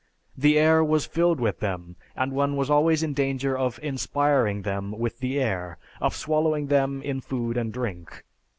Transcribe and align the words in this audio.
The 0.35 0.57
air 0.57 0.83
was 0.83 1.05
filled 1.05 1.39
with 1.39 1.59
them, 1.59 1.95
and 2.15 2.31
one 2.33 2.55
was 2.55 2.71
always 2.71 3.03
in 3.03 3.13
danger 3.13 3.55
of 3.55 3.77
inspiring 3.83 4.63
them 4.63 4.97
with 4.97 5.19
the 5.19 5.39
air, 5.39 5.77
of 6.01 6.15
swallowing 6.15 6.65
them 6.69 7.03
in 7.03 7.21
food 7.21 7.55
and 7.55 7.71
drink. 7.71 8.23